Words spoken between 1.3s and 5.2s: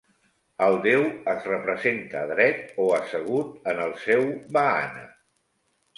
es representa dret o assegut en el seu vahana.